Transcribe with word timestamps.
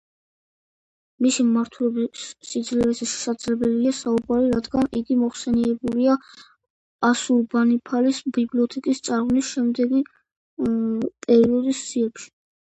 მისი 1.25 1.43
მმართველობის 1.49 2.21
სიძლიერეზე 2.51 3.07
შესაძლებელია 3.11 3.91
საუბარი, 3.97 4.47
რადგან 4.55 4.89
იგი 5.01 5.17
მოხსენიებულია 5.25 6.15
ასურბანიფალის 7.11 8.23
ბიბლიოთეკის 8.41 9.05
წარღვნის 9.11 9.53
შემდეგი 9.55 10.03
პერიოდის 10.65 11.85
სიებში. 11.93 12.31